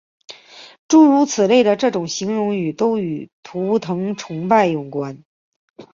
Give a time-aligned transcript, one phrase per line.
[0.87, 5.23] 诸如此类的这些形容语都与图腾崇拜有关。